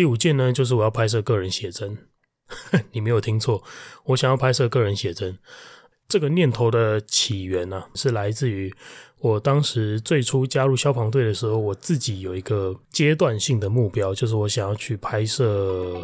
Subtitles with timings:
[0.00, 1.98] 第五件呢，就是我要拍摄个人写真。
[2.92, 3.62] 你没有听错，
[4.06, 5.38] 我想要拍摄个人写真。
[6.08, 8.72] 这个念头的起源呢、是来自于
[9.18, 15.94] 我当时最初加入消防队的时候，我自己有一个阶段性的目标，就是我想要去拍摄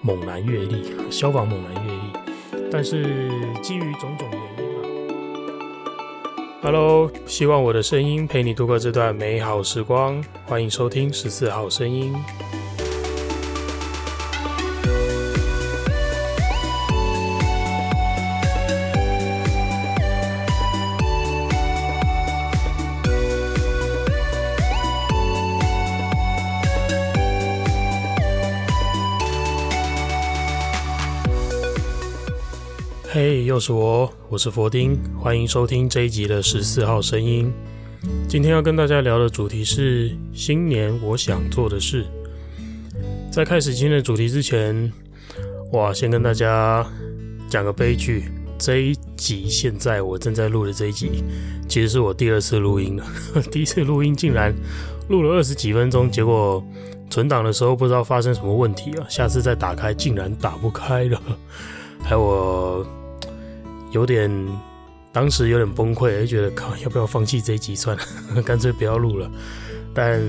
[0.00, 2.02] 猛男阅历，消防猛男阅历。
[2.70, 3.02] 但是
[3.60, 4.80] 基于种种原因啊
[6.62, 10.22] ，Hello，希望我的声音陪你度过这段美好时光。
[10.46, 12.14] 欢迎收听十四号声音。
[33.50, 37.52] 又是我，我是佛丁，欢迎收听这一集的十四号声音。
[38.28, 42.06] 今天要跟大家聊的主题是新年我想做的事。
[43.28, 44.92] 在开始今天的主题之前，
[45.72, 46.86] 哇，先跟大家
[47.48, 48.26] 讲个悲剧。
[48.56, 51.24] 这一集现在我正在录的这一集，
[51.68, 53.04] 其实是我第二次录音了。
[53.50, 54.54] 第一次录音竟然
[55.08, 56.64] 录了二十几分钟，结果
[57.10, 61.20] 存档的时候不知道发生什么问题啊，下次再打开竟然打不开了，
[62.04, 62.86] 还有我。
[63.92, 64.30] 有点，
[65.12, 69.30] 当时有点崩溃，就觉得靠，要不要放弃这一集算了， 干脆不要录了。
[69.92, 70.22] 但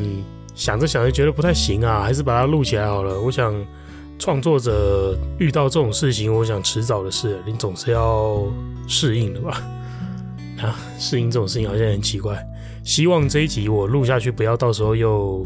[0.56, 3.20] 想着想着觉得不太行啊，还是把它录起来好了。
[3.22, 3.54] 我想，
[4.18, 8.44] 创作者遇到这种事情，我想迟早的事，你总是要
[8.88, 9.62] 适应的吧？
[10.62, 12.38] 啊，适应这种事情好像很奇怪。
[12.84, 15.46] 希望这一集我录下去，不要到时候又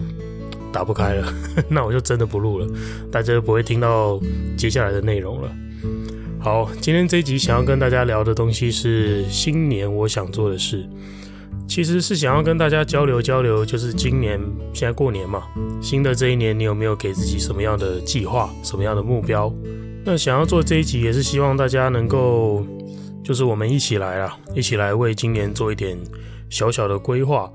[0.72, 1.34] 打不开了，
[1.70, 2.68] 那我就真的不录了，
[3.12, 4.20] 大家就不会听到
[4.58, 5.52] 接下来的内容了。
[6.46, 10.88] 好，今天这一集想要跟大家聊的东西是新年我想做的事，
[11.68, 14.40] 其实是想要跟大家交流交流，就是今年
[14.72, 15.46] 现在过年嘛，
[15.82, 19.52] 新的这一年你有没有给自己什么样的计划，什么样的目标？
[20.06, 22.64] 那想要做这一集也是希望大家能够，
[23.24, 25.98] 就是我们一起来啊，一起来为今年做一点
[26.52, 27.52] 小小的规划。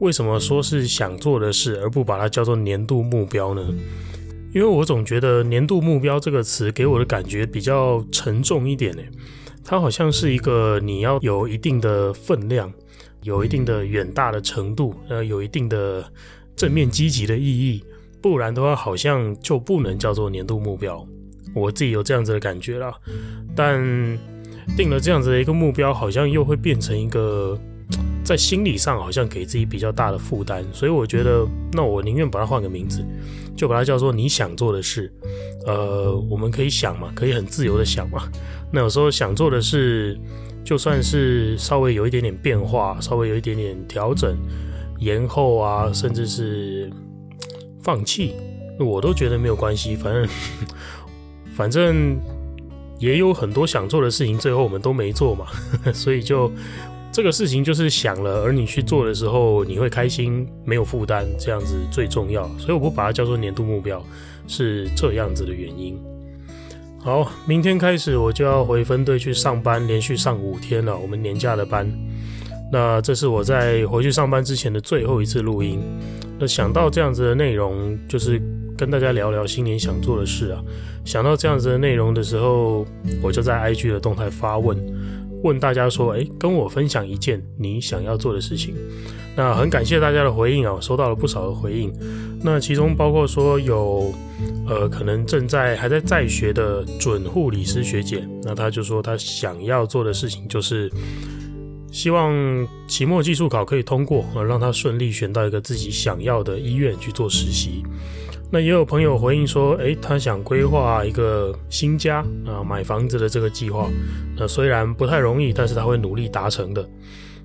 [0.00, 3.66] 为什么说是想做的事，而不把它叫做年度目标呢？
[4.54, 9.02] 因为我总觉得“年度目标”这个词给我的感觉比较沉重一点呢，
[9.64, 12.72] 它好像是一个你要有一定的分量，
[13.22, 16.04] 有一定的远大的程度，呃，有一定的
[16.56, 17.84] 正面积极的意义，
[18.22, 21.06] 不然的话好像就不能叫做年度目标。
[21.54, 22.94] 我自己有这样子的感觉啦，
[23.54, 23.78] 但
[24.76, 27.58] 定了这样子的一个目标，好像又会变成一个
[28.28, 33.02] 在心理上好像给自己比较大的负担，所以我觉得，那我宁愿把它换个名字。
[33.56, 35.12] 就把它叫做你想做的事，
[35.66, 38.30] 呃，我们可以想嘛，可以很自由的想嘛。
[38.70, 40.16] 那有时候想做的事，
[40.64, 44.36] 就算是稍微有一点点变化，稍微有一点点调整、
[45.00, 46.88] 延后啊，甚至是
[47.82, 48.34] 放弃，
[48.78, 49.96] 我都觉得没有关系。
[49.96, 50.28] 反正，
[51.56, 52.16] 反正
[53.00, 55.46] 也有很多想做的事情，最后我们都没做嘛，
[55.92, 56.48] 所以就。
[57.18, 62.48] 这个事情就是想了，而你去做的时候，你会开心，没有负担，这样子最重要。
[62.58, 64.00] 所以我不把它叫做年度目标，
[64.46, 65.98] 是这样子的原因。
[67.00, 71.92] 好，明天开始我就要回分队去上班，连续上五天了，我们年假的班。
[72.70, 75.80] 那这是我在回去上班之前的最后一次录音。
[76.38, 78.40] 那想到这样子的内容，就是
[78.76, 80.62] 跟大家聊聊新年想做的事啊。
[81.04, 82.86] 想到这样子的内容的时候，
[83.20, 84.78] 我就在 IG 的动态发问。
[85.42, 88.74] 问大家说，诶，跟我分享一件你想要做的事情。
[89.36, 91.92] 那很感谢大家的回应啊，收到了不少的回应。
[92.42, 94.12] 那其中包括说有，
[94.66, 100.90] 呃，可能正在还在在学的准护理师学姐，那他就说他想要做的事情就是，
[101.92, 107.84] 希望期末技术考可以通过，呃让他顺利选到一个自己想要的医院去做实习。
[108.50, 113.90] 那也有朋友回应说，诶，他想规划一个新家啊，买房子的这个计划。
[114.36, 116.88] 那虽然不太容易，但是他会努力达成的。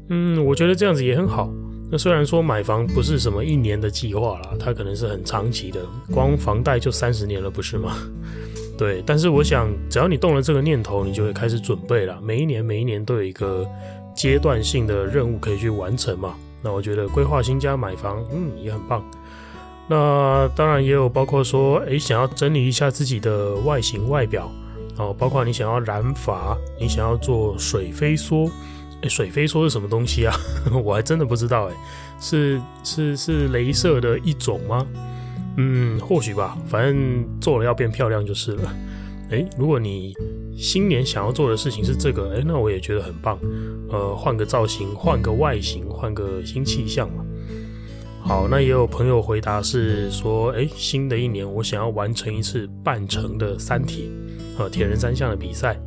[0.09, 1.51] 嗯，我觉得这样子也很好。
[1.91, 5.79] 那虽然说买房不是什么一年的计划啦，它可能是很长期的，
[6.11, 7.97] 光房贷就三十年了，不是吗？
[8.77, 12.19] 对，但是我想，只要你动了这个念头，你就会开始准备了。
[12.23, 13.65] 每一年，每一年都有一个
[14.15, 16.33] 阶段性的任务可以去完成嘛。
[16.61, 19.03] 那我觉得规划新家、买房，嗯，也很棒。
[19.87, 24.49] 那当然也有包括说，诶，想要整理一下自己的外形外表，
[24.97, 28.49] 哦，包括你想要染发，你想要做水飞梭，
[29.01, 30.33] 诶，水飞梭是什么东西啊？
[30.83, 31.73] 我还真的不知道，诶，
[32.19, 34.87] 是是是镭射的一种吗？
[35.57, 38.73] 嗯，或许吧，反正做了要变漂亮就是了。
[39.29, 40.15] 诶，如果你
[40.57, 43.37] 新年想要做的事情是这个，诶，那我也觉得很棒。
[43.89, 47.23] 呃，换个造型，换个外形，换个新气象嘛。
[48.25, 54.05] 好，那也有朋友回答是说，哎，新的一年我想要完成一次半程的三铁，
[54.57, 55.77] 呃，铁人三项的比赛。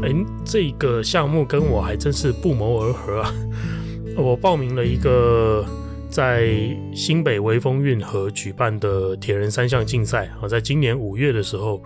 [0.00, 0.14] 哎，
[0.44, 3.34] 这个项目跟我还真是不谋而合啊！
[4.16, 5.64] 我报名了一个
[6.08, 6.54] 在
[6.94, 11.82] 新北微风运河举办的铁人三项竞赛啊，在今年五月的时候，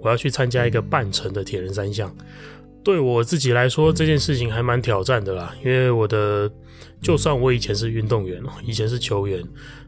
[0.00, 2.10] 我要去参加一个半程的铁人三项。
[2.84, 6.50] 对我自己来说，这件事情还蛮挑战的啦，因为我的。
[7.02, 9.44] 就算我以前是运动员，以前是球员，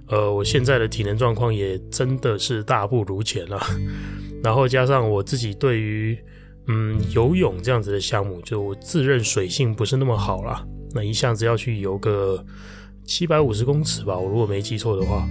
[0.08, 3.58] 呃，我现在的体能状况也真的是大不如前了。
[4.44, 6.18] 然后加上我自己对于
[6.66, 10.62] 嗯游泳这样子的项目，就我自认水性不是那么好啦。
[10.92, 12.44] 那一下子要去游个
[13.06, 15.26] 七百五十公尺吧，我如果没记错的话，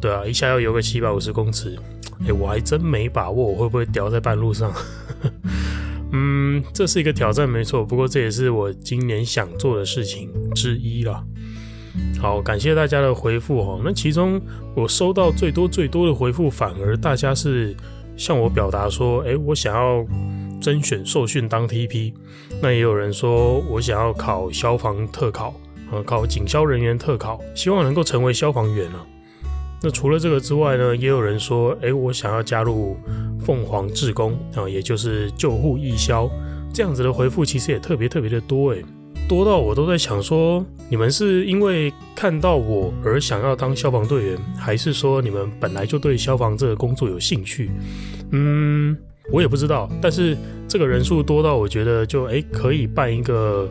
[0.00, 1.78] 对啊，一下要游个七百五十公尺，
[2.26, 4.72] 哎，我还真没把握我会不会掉在半路上。
[6.16, 7.84] 嗯，这是一个挑战，没错。
[7.84, 11.24] 不过这也是我今年想做的事情之一啦。
[12.20, 13.80] 好，感谢大家的回复哦。
[13.84, 14.40] 那其中
[14.76, 17.74] 我收到最多最多的回复，反而大家是
[18.16, 20.06] 向我表达说，诶，我想要
[20.60, 22.12] 甄选受训当 TP。
[22.62, 25.52] 那也有人说我想要考消防特考，
[25.90, 29.04] 呃，考警消人员特考，希望能够成为消防员啊。
[29.82, 32.96] 那除了这个之外呢，也有人说，诶，我想要加入
[33.38, 36.30] 凤凰志工啊，也就是救护义消，
[36.72, 38.82] 这样子的回复其实也特别特别的多诶，
[39.28, 47.70] 多到我都在想说，你们是因为看到我而想要当消防队员，还是说你们本来就对消防这个工作有兴趣？
[48.30, 48.96] 嗯，
[49.30, 50.34] 我也不知道，但是
[50.66, 53.68] 这个人数多到我觉得就诶可以办一个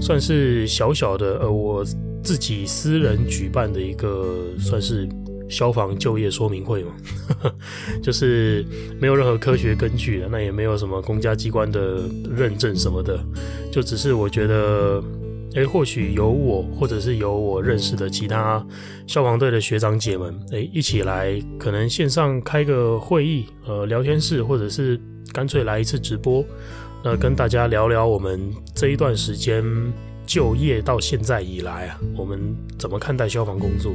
[0.00, 1.84] 算是小小的呃我
[2.22, 5.08] 自己私人举办的一个算是。
[5.50, 6.92] 消防就业说明会嘛，
[8.00, 8.64] 就是
[9.00, 13.18] 没有任何科学根据的，那也没有什么公家机关的认证什么的，
[13.72, 15.02] 就只是我觉得，
[15.54, 18.64] 诶，或许有我，或者是有我认识的其他
[19.08, 25.00] 消防队的学长姐们，诶，一起来，可能线上开个会议，呃，聊天室，或者是
[25.32, 26.44] 干脆来一次直播，
[27.02, 29.64] 那跟大家聊聊我们这一段时间
[30.24, 33.92] 就业到现在以来啊，我们怎么看待消防工作。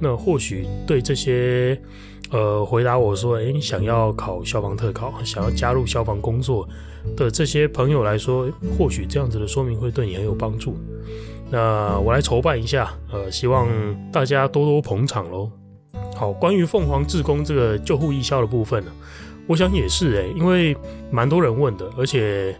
[0.00, 1.80] 那或许对这些，
[2.30, 6.66] 呃，回答我说，诶，你想要考消防特考，想要加入消防工作
[7.16, 10.76] 的这些朋友来说，或许这样子的说明会对你很有帮助。
[11.50, 13.68] 那我来筹办一下，呃，希望
[14.10, 15.50] 大家多多捧场喽。
[16.14, 18.92] 好，关于凤凰志工这个救护义消的部分呢，
[19.46, 20.76] 我想也是诶，因为
[21.10, 22.54] 蛮多人问的，而且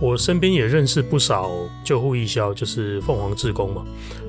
[0.00, 1.50] 我身边也认识不少
[1.84, 3.84] 救护义消，就是凤凰志工嘛。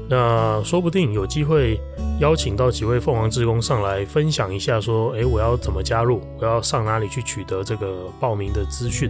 [0.10, 1.80] 那说不定有机会
[2.20, 6.22] 邀请到几位凤凰志工上来分享一下，说，诶，我要怎么加入？
[6.40, 9.10] 我要上哪里去取得这个报名的资讯？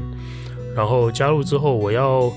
[0.75, 2.31] 然后加入之后，我要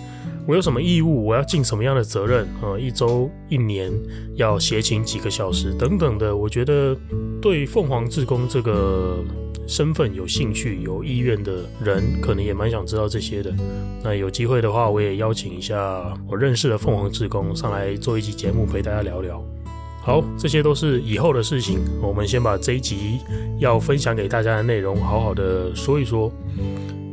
[0.47, 1.27] 我有什么义务？
[1.27, 2.47] 我要尽什么样的责任？
[2.63, 3.93] 呃，一周、一年
[4.35, 6.37] 要协勤几个小时等等的。
[6.37, 6.97] 我觉得
[7.41, 9.23] 对凤凰志工这个。
[9.69, 13.53] 身份有兴趣、有意愿的人，可能也蛮想知道这些的。
[14.01, 19.43] 那有机会的话，我也邀请一下我认识的凤凰志工上来做一集节目，陪大家聊聊。
[20.07, 21.81] 好，这些都是以后的事情。
[22.01, 23.19] 我们先把这一集
[23.59, 26.31] 要分享给大家的内容好好的说一说。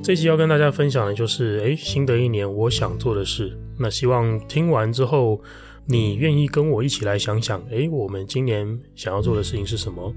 [0.03, 3.57] 这一集要跟大家分享的就是，诶，新的一年我想做的事。
[3.79, 5.41] 那希望听完之后，
[5.87, 10.13] 你愿意跟我一起来想想，诶，我们今年想要做的事情是什么？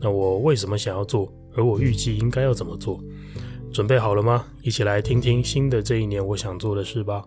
[0.00, 1.34] 那我为什么想要做？
[1.56, 3.00] 而我预计应该要怎么做？
[3.72, 4.44] 准备好了吗？
[4.62, 7.24] 一起来听听新的这一年我想做的事吧。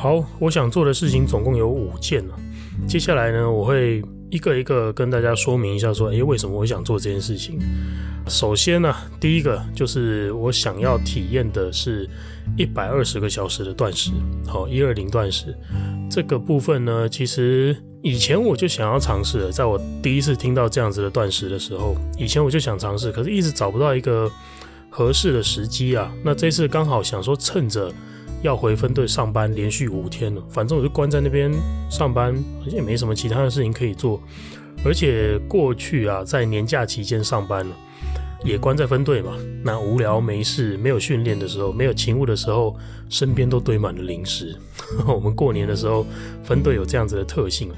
[0.00, 2.32] 好，我想做的事情总共有五件呢。
[2.88, 4.02] 接下来呢，我会。
[4.30, 7.58] 一个一个跟大家说明一下，说，诶，为什么我想做这件事情？
[8.28, 12.08] 首先呢、第一个就是我想要体验的是
[12.56, 14.12] 一百二十个小时的断食，
[14.46, 15.52] 好，一二零断食
[16.08, 24.30] 这个部分呢，其实以前我就想要尝试，在我第一次听到这样子的断食的时候，以前我就想尝试，可是一直找不到一个
[24.88, 26.14] 合适的时机啊。
[26.22, 27.92] 那这次刚好想说，趁着。
[28.42, 30.42] 要回分队上班，连续五天了。
[30.48, 31.52] 反正我就关在那边
[31.90, 34.20] 上班，而且也没什么其他的事情可以做。
[34.84, 37.76] 而且过去啊，在年假期间上班了，
[38.44, 39.32] 也关在分队嘛。
[39.62, 42.74] 那无聊没事，没有训练的时候，没有勤务的时候，
[43.10, 44.56] 身边都堆满了零食。
[45.06, 46.06] 我们过年的时候，
[46.42, 47.70] 分队有这样子的特性。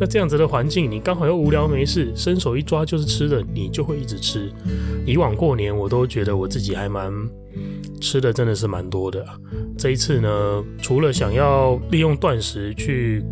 [0.00, 4.50] 那这样子的环境，你刚好又无聊没事，伸手一抓就是吃的，你就会一直吃。
[5.06, 7.12] 以往过年，我都觉得我自己还蛮
[7.98, 9.24] 吃的，真的是蛮多的。
[9.76, 13.22] 这一次呢，除了想要利用断食去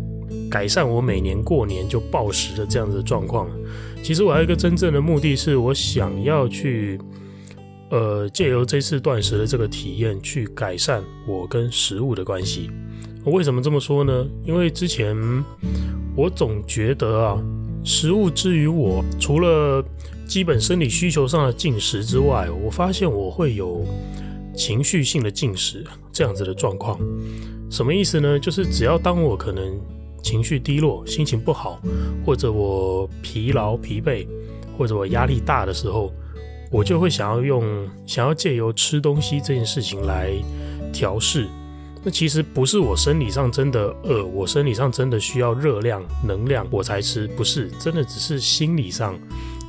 [0.49, 3.49] 改善我每年过年就暴食的这样子的状况。
[4.03, 6.99] 其实我还有一个真正的目的是我想要去，
[7.89, 12.69] 呃，借由这次断食的这个体验，去改善我跟食物的关系。
[13.25, 14.25] 为什么这么说呢？
[14.45, 15.15] 因为之前
[16.15, 17.43] 我总觉得啊，
[17.83, 19.83] 食物之于我，除了
[20.25, 23.85] 基本生理需求上的进食之外，我发现我会有
[24.57, 26.99] 情绪性的进食这样子的状况。
[27.69, 28.39] 什么意思呢？
[28.39, 29.79] 就是只要当我可能
[30.23, 31.79] 情绪低落、心情不好，
[32.25, 34.27] 或者我疲劳、疲惫，
[34.77, 36.11] 或者我压力大的时候，
[36.71, 40.31] 我就会想要用想要借由吃东西这件事情来
[40.91, 41.47] 调试。
[42.03, 49.19] 那其实不是我生理上真的饿，我生理上真的需要热量、能量我才吃，不是，真的只是心理上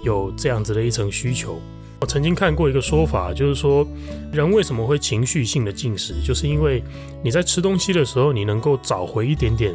[0.04, 1.60] 有这样子的一层需求。
[2.00, 3.86] 我曾经看过一个说法，就是说
[4.32, 6.82] 人为什么会情绪性的进食，就是因为
[7.22, 9.74] 你在吃东西的时候，你能够找回一点点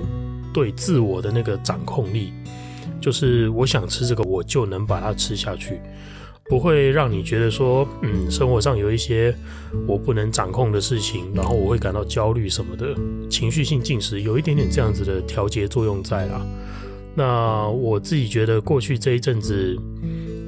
[0.53, 2.31] 对自我的那个掌控力，
[3.01, 5.79] 就是我想吃这个，我就能把它吃下去。
[6.49, 9.33] 不会让你觉得说，嗯，生活上有一些
[9.87, 12.93] 我不能掌控的事情，然后我会感到焦虑什么的。
[13.29, 16.45] 情绪性进食有一点点这样子的调节作用在啦。
[17.15, 19.77] 那我自己觉得过去这一阵子，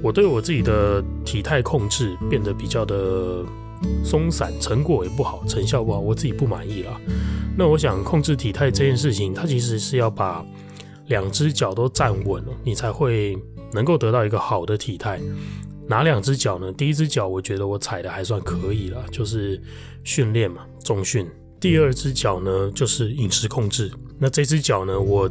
[0.06, 3.44] 我对我自己的体态控制变得比较的
[4.04, 6.96] 松散，成果也不好，成效不好，我自己不满意了。
[7.58, 10.46] 那我想控制体态这件事情，它其实是要把
[11.08, 13.36] 两只脚都站稳了，你才会
[13.74, 15.20] 能够得到一个好的体态。
[15.88, 16.72] 哪两只脚呢？
[16.72, 19.60] 第一只脚我觉得我踩的还算可以了，就是
[20.04, 21.28] 训练嘛，重训。
[21.60, 23.92] 第二只脚呢，就是饮食控制。
[24.20, 25.28] 那这只脚呢，我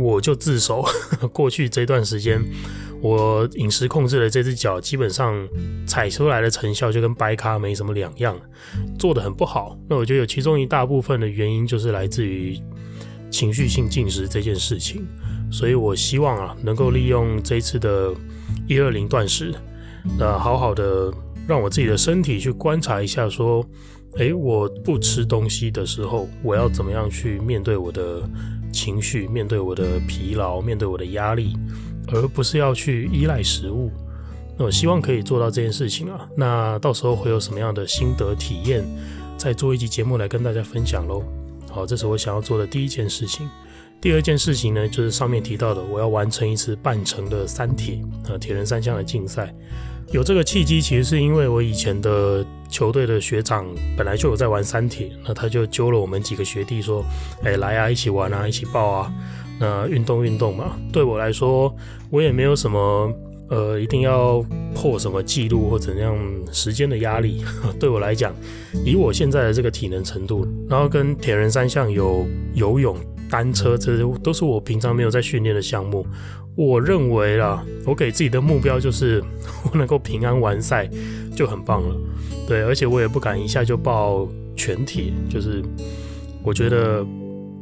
[0.00, 0.84] 我就自首。
[1.34, 2.40] 过去这段时间，
[3.04, 5.46] 我饮食控制的这只脚，基本上
[5.86, 8.34] 踩出来的成效就跟掰咖没什么两样，
[8.98, 9.78] 做的很不好。
[9.86, 12.58] 那我觉得有其中一大部分的原因就是来自于
[13.30, 15.06] 情绪性进食这件事情。
[15.52, 18.10] 所以我希望啊，能够利用这次的
[18.66, 19.54] 一二零断食。
[20.18, 21.12] 那好好的
[21.46, 23.62] 让我自己的身体去观察一下，说，
[24.16, 28.22] 诶，我不吃东西的时候，我要怎么样去面对我的
[28.72, 31.54] 情绪，面对我的疲劳，面对我的压力，
[32.08, 33.90] 而不是要去依赖食物。
[34.56, 36.28] 那我希望可以做到这件事情啊。
[36.36, 38.84] 那到时候会有什么样的心得体验，
[39.36, 41.22] 再做一集节目来跟大家分享喽。
[41.70, 43.48] 好，这是我想要做的第一件事情。
[44.00, 49.52] 第二件事情呢，就是上面提到的，我要完成一次半程的三铁啊，铁人三项的竞赛。
[50.12, 57.02] 有这个契机，其实是因为我以前的球队的学长本来就有在玩三铁，那他就揪了我们几个学弟说
[57.42, 59.12] ：“哎，来啊，一起玩啊，一起报啊，
[59.58, 61.74] 那运动运动嘛。”对我来说，
[62.10, 63.12] 我也没有什么
[63.50, 64.44] 呃一定要
[64.74, 66.16] 破什么记录或怎样
[66.50, 67.44] 时间的压力。
[67.78, 68.32] 对我来讲，
[68.84, 72.96] 以我现在的这个体能程度，然后跟铁人三项有游泳、
[73.30, 76.06] 单车，这都是我平常没有在训练的项目。
[76.56, 79.20] 我认为啦，我给自己的目标就是
[79.64, 80.88] 我能够平安完赛
[81.34, 81.96] 就很棒了。
[82.46, 85.60] 对，而且我也不敢一下就报全铁，就是
[86.44, 87.04] 我觉得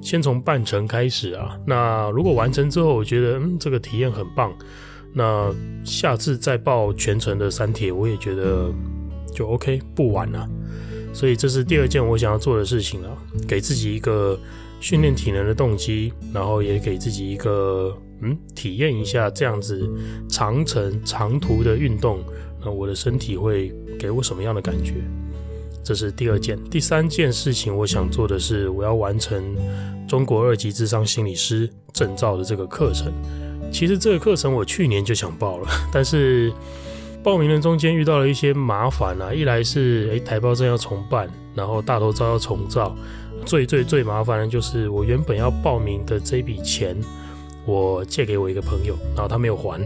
[0.02, 1.58] 先从半程开始啊。
[1.66, 4.52] 那如果完成之后，我觉得嗯这个体验很棒，
[5.14, 5.50] 那
[5.82, 8.70] 下次再报全程的三铁，我也觉得
[9.32, 10.46] 就 OK，不晚了。
[11.14, 13.16] 所以这是第二件我想要做的事情了，
[13.48, 14.38] 给自己一个
[14.80, 17.96] 训练体能的动机，然后也给自己一个。
[18.24, 19.90] 嗯，体验一下这样子
[20.28, 22.20] 长程长途的运动，
[22.64, 24.94] 那我的身体会给我什么样的感觉？
[25.84, 26.58] 这是第二件。
[26.70, 29.56] 第三件事情，我想做的是，我要完成
[30.08, 33.12] 中国二级智商心理师证照的这个课程。
[33.72, 36.52] 其实这个课程我去年就想报了， 但是
[37.22, 39.32] 报名的中间遇到了一些麻烦啊。
[39.32, 42.94] 一来是诶台胞证要重办，然后大头照要重照，
[43.46, 46.96] 最最最麻烦的就是我原本要报名的这笔钱。
[47.64, 49.80] 我借给我一个朋友，然后他没有还。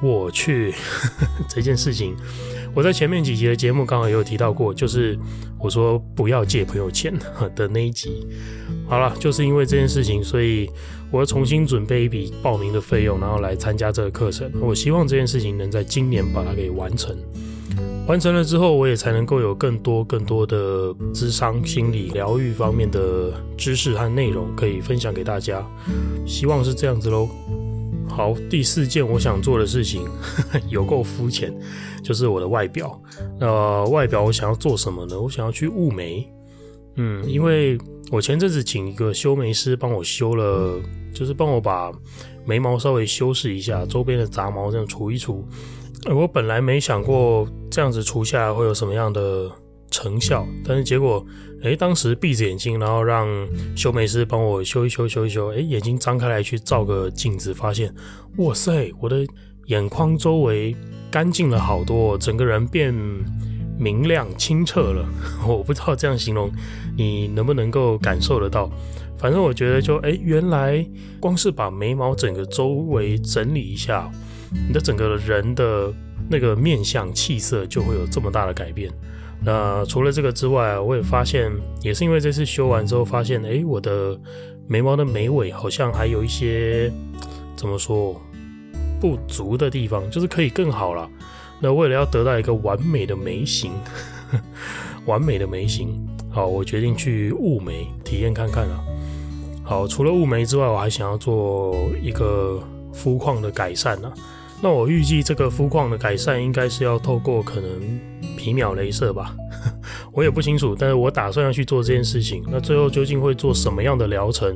[0.00, 2.14] 我去呵 呵这件事情，
[2.74, 5.16] 我在前面几集的节目刚好也有提到过，就是
[5.60, 7.14] 我说不要借朋友钱
[7.54, 8.26] 的那一集。
[8.88, 10.68] 好了，就是因为这件事情，所以
[11.10, 14.50] 我要重新准备一笔报名的费用，然后来参加这个课程。
[14.60, 17.16] 我希望这件事情能在今年把它给完成。
[18.06, 25.64] 完成了之后，我也才能够有更多更多的智商、心理疗愈方面的知识和内容可以分享给大家。
[26.26, 27.28] 希望是这样子喽。
[28.08, 31.52] 好，第四件我想做的事情呵呵 有够肤浅，
[32.02, 33.00] 就是我的外表。
[33.40, 35.20] 那、呃、外表我想要做什么呢？
[35.20, 36.30] 我想要去雾眉。
[36.96, 37.76] 嗯，因为
[38.12, 40.80] 我前阵子请一个修眉师帮我修了，
[41.12, 41.90] 就是帮我把
[42.46, 45.44] 眉毛稍微修饰一下，周边的杂毛这样除一除。
[46.14, 49.50] 我本来没想过这样子除下来会有什么样的
[49.94, 50.44] 成效。
[50.66, 51.24] 但是结果，
[51.62, 53.28] 诶，当时闭着眼睛，然后让
[53.76, 57.94] 修眉师帮我修一修，修一修，诶，眼睛张开来去照个镜子，发现，
[58.38, 59.24] 哇塞，我的
[59.66, 60.74] 眼眶周围
[61.10, 62.92] 干净了好多，整个人变
[63.78, 65.06] 明亮清澈了。
[65.46, 66.50] 我不知道这样形容，
[66.96, 68.68] 你能不能够感受得到？
[69.16, 70.84] 反正我觉得就，诶，原来
[71.20, 74.10] 光是把眉毛整个周围整理一下，
[74.66, 75.94] 你的整个人的。
[76.26, 78.90] 那个面相气色就会有这么大的改变。
[79.44, 84.18] 那除了这个之外啊，我也发现，也是因为这次修完之后，发现，诶，我的
[84.66, 86.90] 眉毛的眉尾好像还有一些
[87.54, 88.18] 怎么说
[89.00, 91.08] 不足的地方，就是可以更好了。
[91.60, 93.72] 那为了要得到一个完美的眉形，
[95.04, 95.94] 完美的眉形，
[96.30, 98.84] 好，我决定去雾眉体验看看了。
[99.62, 104.10] 好，除了雾眉之外，我还想要做一个肤况的改善呢。
[104.62, 107.70] 那我预计这个肤况的改善应该是要透过可能
[108.44, 109.34] 皮秒雷射吧，
[110.12, 112.44] 我也不清楚，但是我打算要去做这件事情。
[112.46, 114.54] 那最后究竟会做什么样的疗程，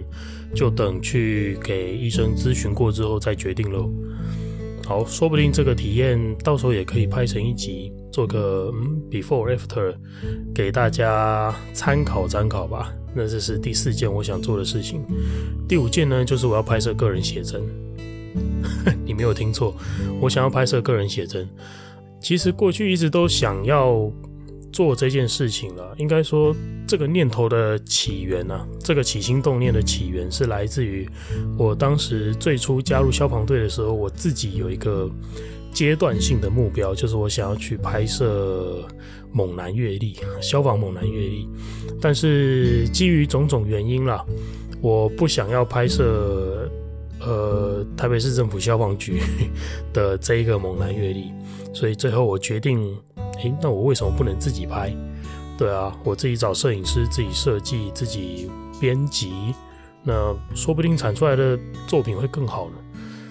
[0.55, 3.91] 就等去给医生咨询过之后再决定喽。
[4.85, 9.95] 好，说不定这个体验到时候也可以拍成一集，做个嗯 before after
[10.55, 12.93] 给大家参考参考吧。
[13.15, 15.01] 那这是第四件我想做的事情，
[15.67, 17.63] 第五件呢，就是我要拍摄个人写真。
[19.03, 19.75] 你没有听错，
[20.21, 21.49] 我想要拍摄个人写真。
[22.21, 24.11] 其实过去一直都想要
[24.73, 25.95] 做这件事情了。
[25.97, 26.55] 应该说，
[26.87, 31.09] 这个念头的起源呢、啊，这个起心动念的起源是来自于
[31.57, 35.11] 我当时最初加入消防队的时候，我自己有一个
[35.73, 38.87] 阶段性的目标，就是我想要去拍摄
[39.33, 41.49] 猛男阅历，消防猛男阅历。
[42.01, 44.25] 但是基于种种原因啦，
[44.81, 46.71] 我不想要拍摄。
[47.21, 49.19] 呃，台北市政府消防局
[49.93, 51.33] 的这一个猛男阅历，
[51.73, 52.97] 所以最后我决定，
[53.43, 54.95] 诶，那我为什么不能自己拍？
[55.57, 59.33] 对啊，我自己找摄影师，自己设计，自己编辑，
[60.05, 62.77] 那说不定产出来的作品会更好呢。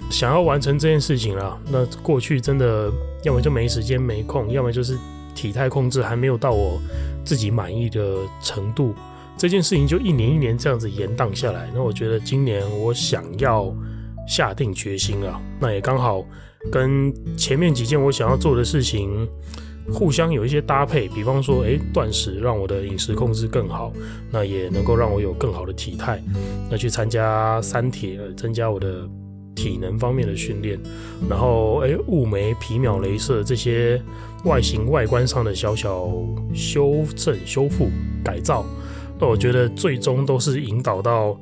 [0.09, 2.91] 想要完成这件事情啦，那过去真的
[3.23, 4.97] 要么就没时间没空，要么就是
[5.35, 6.79] 体态控制还没有到我
[7.25, 8.93] 自己满意的程度。
[9.37, 13.73] 这件事情就一年一年这样子延宕下来，那我觉得今年我想要
[14.27, 16.23] 下定决心了，那也刚好
[16.71, 19.27] 跟前面几件我想要做的事情
[19.91, 23.93] 互相有一些搭配，比方说，诶，断食让我的饮食控制更好，
[24.29, 26.21] 那也能够让我有更好的体态，
[26.69, 29.07] 那去参加三铁，增加我的
[29.55, 30.77] 体能方面的训练，
[31.29, 34.01] 然后，诶，雾眉、皮秒镭射这些
[34.43, 36.11] 外形外观上的小小
[36.53, 37.87] 修正、修复、
[38.23, 38.65] 改造。
[39.19, 41.39] 那我觉得最终都是引导到，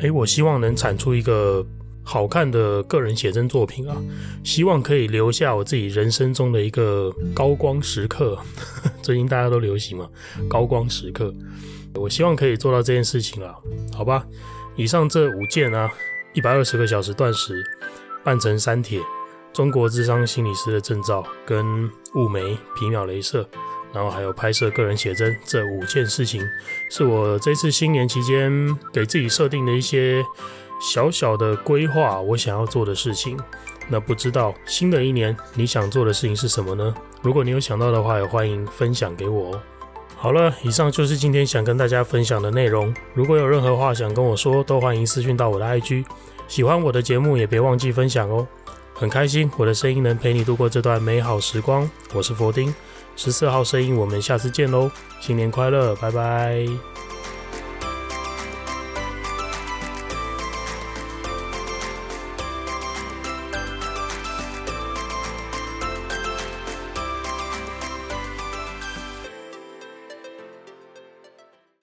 [0.00, 1.66] 诶，我希望能产出一个
[2.08, 3.96] 好看的个人写真作品啊，
[4.44, 8.38] 希望可以留下我自己人生中的一个高光时刻。
[9.02, 10.08] 最近大家都流行嘛，
[10.48, 11.34] 高光时刻，
[11.94, 13.56] 我希望可以做到这件事情啊，
[13.92, 14.24] 好吧？
[14.76, 15.90] 以上这五件啊，
[16.32, 17.64] 一百二十个小时断食，
[18.22, 19.00] 半程三铁，
[19.52, 23.48] 中国智商心理师的证照，跟雾眉皮秒镭射。
[23.92, 26.42] 然后还有拍摄个人写真，这五件事情
[26.90, 30.22] 是我这次新年期间给自己设定的一些
[30.80, 33.38] 小小的规划，我想要做的事情。
[33.88, 36.94] 那不知道新的一年你想做的事情是什么呢？
[37.22, 39.60] 如果你有想到的话，也欢迎分享给我哦。
[40.16, 42.92] 好了，以上就是今天想跟大家分享的内容。
[43.14, 46.04] 如果有任何话想跟我说，都欢迎私讯到我的 IG。
[46.48, 48.46] 喜欢我的节目也别忘记分享哦。
[48.94, 51.88] 很开心我的声音能陪你度过这段美好时光。
[52.14, 52.74] 我是佛丁。
[53.14, 54.90] 十四号声音，我们下次见喽！
[55.20, 57.15] 新年快乐，拜拜。